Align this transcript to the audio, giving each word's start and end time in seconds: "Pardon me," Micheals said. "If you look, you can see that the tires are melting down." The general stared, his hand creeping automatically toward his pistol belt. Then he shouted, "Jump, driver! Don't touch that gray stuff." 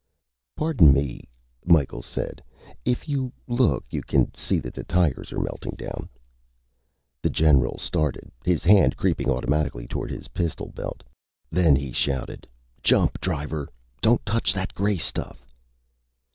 "Pardon 0.55 0.91
me," 0.91 1.29
Micheals 1.63 2.07
said. 2.07 2.41
"If 2.85 3.07
you 3.07 3.31
look, 3.47 3.85
you 3.91 4.01
can 4.01 4.33
see 4.33 4.57
that 4.57 4.73
the 4.73 4.83
tires 4.83 5.31
are 5.31 5.37
melting 5.39 5.75
down." 5.77 6.09
The 7.21 7.29
general 7.29 7.77
stared, 7.77 8.31
his 8.43 8.63
hand 8.63 8.97
creeping 8.97 9.29
automatically 9.29 9.85
toward 9.85 10.09
his 10.09 10.29
pistol 10.29 10.69
belt. 10.71 11.03
Then 11.51 11.75
he 11.75 11.91
shouted, 11.91 12.47
"Jump, 12.81 13.21
driver! 13.21 13.69
Don't 14.01 14.25
touch 14.25 14.55
that 14.55 14.73
gray 14.73 14.97
stuff." 14.97 15.45